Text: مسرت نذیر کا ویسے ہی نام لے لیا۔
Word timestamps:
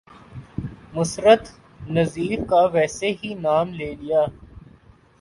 مسرت 0.93 1.43
نذیر 1.89 2.39
کا 2.49 2.61
ویسے 2.73 3.09
ہی 3.19 3.33
نام 3.41 3.67
لے 3.73 3.93
لیا۔ 3.95 4.21